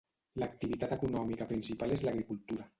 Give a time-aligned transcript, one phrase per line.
[0.43, 2.69] L'activitat econòmica principal és l"agricultura.